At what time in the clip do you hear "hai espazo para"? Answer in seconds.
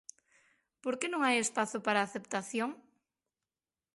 1.23-1.97